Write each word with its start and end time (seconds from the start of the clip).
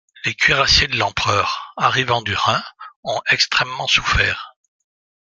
Les 0.25 0.33
cuirassiers 0.33 0.87
de 0.87 0.95
l'empereur, 0.97 1.75
arrivant 1.77 2.23
du 2.23 2.33
Rhin, 2.33 2.63
ont 3.03 3.21
extrêmement 3.29 3.85
souffert. 3.85 4.55